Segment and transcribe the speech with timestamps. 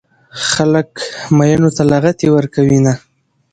[0.51, 0.91] خلک
[1.37, 2.93] ميينو ته لغتې ورکوينه